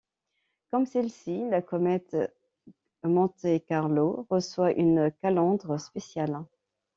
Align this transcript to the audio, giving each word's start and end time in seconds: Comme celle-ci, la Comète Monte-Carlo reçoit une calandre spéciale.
Comme 0.71 0.87
celle-ci, 0.87 1.47
la 1.51 1.61
Comète 1.61 2.17
Monte-Carlo 3.03 4.25
reçoit 4.31 4.71
une 4.71 5.11
calandre 5.21 5.79
spéciale. 5.79 6.43